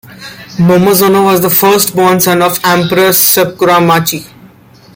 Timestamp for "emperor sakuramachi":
2.63-4.27